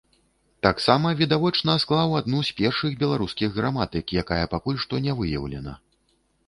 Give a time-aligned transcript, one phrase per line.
[0.67, 5.79] Таксама, відавочна, склаў адну з першых беларускіх граматык, якая пакуль што не выяўлена.